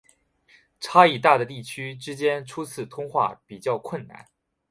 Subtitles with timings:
[0.79, 4.25] 差异大的地区之间初次通话比较困难。